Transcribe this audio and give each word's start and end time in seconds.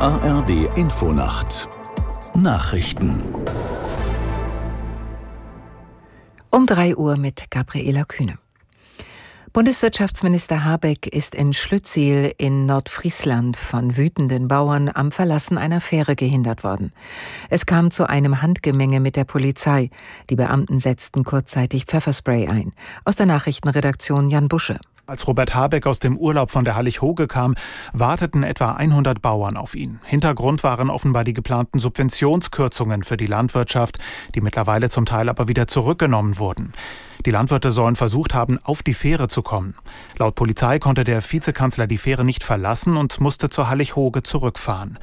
ARD 0.00 0.50
Infonacht 0.76 1.68
Nachrichten 2.34 3.22
Um 6.50 6.66
3 6.66 6.96
Uhr 6.96 7.16
mit 7.16 7.50
Gabriela 7.50 8.04
Kühne. 8.04 8.38
Bundeswirtschaftsminister 9.54 10.64
Habeck 10.64 11.06
ist 11.06 11.36
in 11.36 11.52
Schlütziel 11.52 12.34
in 12.38 12.66
Nordfriesland 12.66 13.56
von 13.56 13.96
wütenden 13.96 14.48
Bauern 14.48 14.90
am 14.92 15.12
Verlassen 15.12 15.58
einer 15.58 15.80
Fähre 15.80 16.16
gehindert 16.16 16.64
worden. 16.64 16.92
Es 17.50 17.64
kam 17.64 17.92
zu 17.92 18.08
einem 18.08 18.42
Handgemenge 18.42 18.98
mit 18.98 19.14
der 19.14 19.22
Polizei. 19.22 19.90
Die 20.28 20.34
Beamten 20.34 20.80
setzten 20.80 21.22
kurzzeitig 21.22 21.84
Pfefferspray 21.84 22.48
ein. 22.48 22.72
Aus 23.04 23.14
der 23.14 23.26
Nachrichtenredaktion 23.26 24.28
Jan 24.28 24.48
Busche. 24.48 24.80
Als 25.06 25.28
Robert 25.28 25.54
Habeck 25.54 25.86
aus 25.86 26.00
dem 26.00 26.16
Urlaub 26.16 26.50
von 26.50 26.64
der 26.64 26.74
Hallig-Hoge 26.74 27.28
kam, 27.28 27.54
warteten 27.92 28.42
etwa 28.42 28.72
100 28.72 29.22
Bauern 29.22 29.56
auf 29.56 29.76
ihn. 29.76 30.00
Hintergrund 30.02 30.64
waren 30.64 30.90
offenbar 30.90 31.22
die 31.22 31.34
geplanten 31.34 31.78
Subventionskürzungen 31.78 33.04
für 33.04 33.16
die 33.16 33.26
Landwirtschaft, 33.26 34.00
die 34.34 34.40
mittlerweile 34.40 34.90
zum 34.90 35.06
Teil 35.06 35.28
aber 35.28 35.46
wieder 35.46 35.68
zurückgenommen 35.68 36.38
wurden. 36.38 36.72
Die 37.26 37.30
Landwirte 37.30 37.70
sollen 37.70 37.96
versucht 37.96 38.34
haben, 38.34 38.58
auf 38.62 38.82
die 38.82 38.94
Fähre 38.94 39.28
zu 39.28 39.42
kommen. 39.42 39.74
Laut 40.18 40.34
Polizei 40.34 40.78
konnte 40.78 41.04
der 41.04 41.22
Vizekanzler 41.22 41.86
die 41.86 41.98
Fähre 41.98 42.24
nicht 42.24 42.44
verlassen 42.44 42.96
und 42.96 43.20
musste 43.20 43.48
zur 43.48 43.68
Hallig-Hoge 43.68 44.22
zurückfahren. 44.22 44.98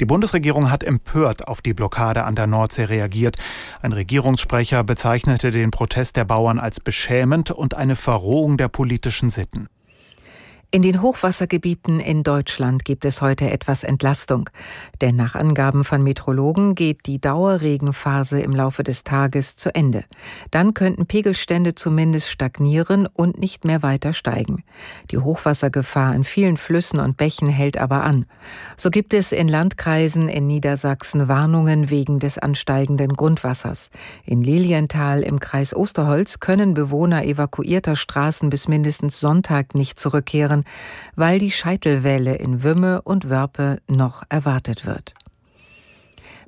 Die 0.00 0.04
Bundesregierung 0.04 0.70
hat 0.70 0.82
empört 0.82 1.46
auf 1.48 1.62
die 1.62 1.74
Blockade 1.74 2.24
an 2.24 2.34
der 2.34 2.46
Nordsee 2.46 2.84
reagiert. 2.84 3.36
Ein 3.82 3.92
Regierungssprecher 3.92 4.84
bezeichnete 4.84 5.50
den 5.50 5.70
Protest 5.70 6.16
der 6.16 6.24
Bauern 6.24 6.58
als 6.58 6.80
beschämend 6.80 7.50
und 7.50 7.74
eine 7.74 7.96
Verrohung 7.96 8.56
der 8.56 8.68
politischen 8.68 9.30
Sitten. 9.30 9.68
In 10.74 10.80
den 10.80 11.02
Hochwassergebieten 11.02 12.00
in 12.00 12.22
Deutschland 12.22 12.86
gibt 12.86 13.04
es 13.04 13.20
heute 13.20 13.50
etwas 13.50 13.84
Entlastung. 13.84 14.48
Denn 15.02 15.16
nach 15.16 15.34
Angaben 15.34 15.84
von 15.84 16.02
Metrologen 16.02 16.74
geht 16.74 17.04
die 17.04 17.20
Dauerregenphase 17.20 18.40
im 18.40 18.52
Laufe 18.52 18.82
des 18.82 19.04
Tages 19.04 19.56
zu 19.56 19.74
Ende. 19.74 20.04
Dann 20.50 20.72
könnten 20.72 21.04
Pegelstände 21.04 21.74
zumindest 21.74 22.30
stagnieren 22.30 23.06
und 23.06 23.38
nicht 23.38 23.66
mehr 23.66 23.82
weiter 23.82 24.14
steigen. 24.14 24.64
Die 25.10 25.18
Hochwassergefahr 25.18 26.14
in 26.14 26.24
vielen 26.24 26.56
Flüssen 26.56 27.00
und 27.00 27.18
Bächen 27.18 27.50
hält 27.50 27.76
aber 27.76 28.02
an. 28.02 28.24
So 28.78 28.88
gibt 28.88 29.12
es 29.12 29.32
in 29.32 29.48
Landkreisen 29.48 30.30
in 30.30 30.46
Niedersachsen 30.46 31.28
Warnungen 31.28 31.90
wegen 31.90 32.18
des 32.18 32.38
ansteigenden 32.38 33.12
Grundwassers. 33.12 33.90
In 34.24 34.42
Lilienthal 34.42 35.22
im 35.22 35.38
Kreis 35.38 35.76
Osterholz 35.76 36.40
können 36.40 36.72
Bewohner 36.72 37.26
evakuierter 37.26 37.94
Straßen 37.94 38.48
bis 38.48 38.68
mindestens 38.68 39.20
Sonntag 39.20 39.74
nicht 39.74 40.00
zurückkehren 40.00 40.61
weil 41.16 41.38
die 41.38 41.50
Scheitelwelle 41.50 42.36
in 42.36 42.62
Wümme 42.62 43.02
und 43.02 43.28
Wörpe 43.30 43.80
noch 43.88 44.22
erwartet 44.28 44.86
wird. 44.86 45.14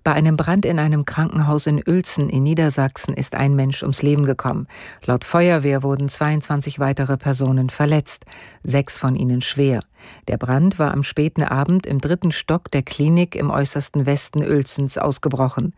Bei 0.05 0.13
einem 0.13 0.37
Brand 0.37 0.67
in 0.67 0.79
einem 0.79 1.07
Krankenhaus 1.07 1.67
in 1.67 1.83
Uelzen 1.83 2.29
in 2.29 2.43
Niedersachsen 2.43 3.15
ist 3.15 3.35
ein 3.35 3.57
Mensch 3.57 3.81
ums 3.83 4.03
Leben 4.03 4.27
gekommen. 4.27 4.69
Laut 5.07 5.25
Feuerwehr 5.25 5.83
wurden 5.83 6.11
22 6.11 6.79
weitere 6.79 7.17
Personen 7.17 7.71
verletzt, 7.71 8.27
sechs 8.63 8.99
von 8.99 9.17
ihnen 9.17 9.41
schwer. 9.41 9.81
Der 10.29 10.37
Brand 10.37 10.79
war 10.79 10.93
am 10.93 11.05
späten 11.05 11.43
Abend 11.43 11.87
im 11.87 12.03
dritten 12.03 12.33
Stock 12.33 12.71
der 12.71 12.83
Klinik 12.83 13.35
im 13.35 13.49
äußersten 13.49 14.05
Westen 14.05 14.43
Uelzens 14.43 14.99
ausgebrochen. 14.99 15.73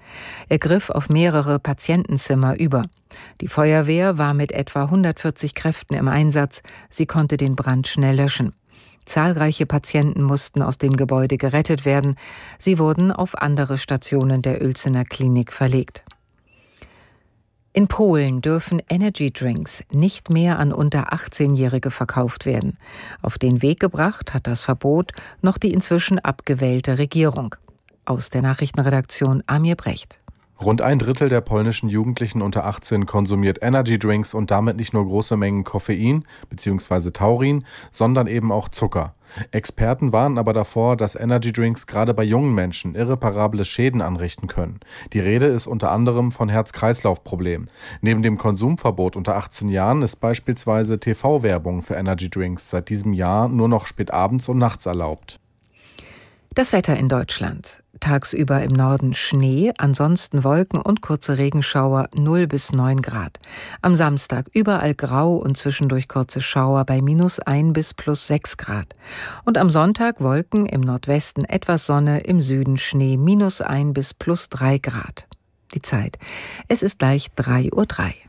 Er 0.48 0.58
griff 0.58 0.90
auf 0.90 1.08
mehrere 1.08 1.60
Patientenzimmer 1.60 2.58
über. 2.58 2.82
Die 3.40 3.48
Feuerwehr 3.48 4.18
war 4.18 4.34
mit 4.34 4.50
etwa 4.50 4.86
140 4.86 5.54
Kräften 5.54 5.94
im 5.94 6.08
Einsatz. 6.08 6.62
Sie 6.90 7.06
konnte 7.06 7.36
den 7.36 7.54
Brand 7.54 7.86
schnell 7.86 8.16
löschen. 8.16 8.54
Zahlreiche 9.04 9.66
Patienten 9.66 10.22
mussten 10.22 10.62
aus 10.62 10.78
dem 10.78 10.96
Gebäude 10.96 11.38
gerettet 11.38 11.84
werden. 11.84 12.16
Sie 12.58 12.78
wurden 12.78 13.12
auf 13.12 13.40
andere 13.40 13.78
Stationen 13.78 14.42
der 14.42 14.60
Uelzener 14.60 15.04
Klinik 15.04 15.52
verlegt. 15.52 16.04
In 17.72 17.88
Polen 17.88 18.40
dürfen 18.40 18.82
Energy 18.88 19.30
Drinks 19.30 19.84
nicht 19.92 20.30
mehr 20.30 20.58
an 20.58 20.72
unter 20.72 21.12
18-Jährige 21.12 21.90
verkauft 21.90 22.46
werden. 22.46 22.78
Auf 23.20 23.36
den 23.36 23.60
Weg 23.60 23.80
gebracht 23.80 24.32
hat 24.32 24.46
das 24.46 24.62
Verbot 24.62 25.12
noch 25.42 25.58
die 25.58 25.72
inzwischen 25.72 26.18
abgewählte 26.18 26.96
Regierung. 26.96 27.54
Aus 28.06 28.30
der 28.30 28.40
Nachrichtenredaktion 28.40 29.42
Amir 29.46 29.76
Brecht. 29.76 30.18
Rund 30.60 30.80
ein 30.80 30.98
Drittel 30.98 31.28
der 31.28 31.42
polnischen 31.42 31.90
Jugendlichen 31.90 32.40
unter 32.40 32.64
18 32.64 33.04
konsumiert 33.04 33.58
Energy 33.60 33.98
Drinks 33.98 34.32
und 34.32 34.50
damit 34.50 34.78
nicht 34.78 34.94
nur 34.94 35.06
große 35.06 35.36
Mengen 35.36 35.64
Koffein 35.64 36.24
bzw. 36.48 37.10
Taurin, 37.10 37.64
sondern 37.92 38.26
eben 38.26 38.50
auch 38.50 38.70
Zucker. 38.70 39.14
Experten 39.50 40.14
warnen 40.14 40.38
aber 40.38 40.54
davor, 40.54 40.96
dass 40.96 41.14
Energy 41.14 41.52
Drinks 41.52 41.86
gerade 41.86 42.14
bei 42.14 42.24
jungen 42.24 42.54
Menschen 42.54 42.94
irreparable 42.94 43.66
Schäden 43.66 44.00
anrichten 44.00 44.46
können. 44.46 44.80
Die 45.12 45.20
Rede 45.20 45.46
ist 45.46 45.66
unter 45.66 45.90
anderem 45.90 46.32
von 46.32 46.48
Herz-Kreislauf-Problemen. 46.48 47.68
Neben 48.00 48.22
dem 48.22 48.38
Konsumverbot 48.38 49.14
unter 49.14 49.36
18 49.36 49.68
Jahren 49.68 50.00
ist 50.00 50.16
beispielsweise 50.16 50.98
TV-Werbung 50.98 51.82
für 51.82 51.94
Energy 51.94 52.30
Drinks 52.30 52.70
seit 52.70 52.88
diesem 52.88 53.12
Jahr 53.12 53.48
nur 53.48 53.68
noch 53.68 53.86
spätabends 53.86 54.48
und 54.48 54.56
nachts 54.56 54.86
erlaubt. 54.86 55.38
Das 56.56 56.72
Wetter 56.72 56.96
in 56.96 57.10
Deutschland. 57.10 57.82
Tagsüber 58.00 58.62
im 58.62 58.70
Norden 58.70 59.12
Schnee, 59.12 59.74
ansonsten 59.76 60.42
Wolken 60.42 60.80
und 60.80 61.02
kurze 61.02 61.36
Regenschauer 61.36 62.08
0 62.14 62.46
bis 62.46 62.72
9 62.72 63.02
Grad. 63.02 63.38
Am 63.82 63.94
Samstag 63.94 64.46
überall 64.54 64.94
grau 64.94 65.36
und 65.36 65.58
zwischendurch 65.58 66.08
kurze 66.08 66.40
Schauer 66.40 66.86
bei 66.86 67.02
minus 67.02 67.40
1 67.40 67.74
bis 67.74 67.92
plus 67.92 68.26
6 68.28 68.56
Grad. 68.56 68.96
Und 69.44 69.58
am 69.58 69.68
Sonntag 69.68 70.22
Wolken 70.22 70.64
im 70.64 70.80
Nordwesten 70.80 71.44
etwas 71.44 71.84
Sonne, 71.84 72.20
im 72.20 72.40
Süden 72.40 72.78
Schnee 72.78 73.18
minus 73.18 73.60
1 73.60 73.92
bis 73.92 74.14
plus 74.14 74.48
3 74.48 74.78
Grad. 74.78 75.28
Die 75.74 75.82
Zeit. 75.82 76.18
Es 76.68 76.82
ist 76.82 76.98
gleich 76.98 77.28
3.03 77.36 77.74
Uhr. 77.74 78.25